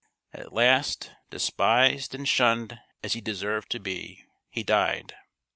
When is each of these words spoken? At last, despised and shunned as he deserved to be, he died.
At 0.33 0.51
last, 0.51 1.11
despised 1.29 2.15
and 2.15 2.27
shunned 2.27 2.79
as 3.03 3.13
he 3.13 3.21
deserved 3.21 3.69
to 3.69 3.79
be, 3.79 4.25
he 4.49 4.63
died. 4.63 5.13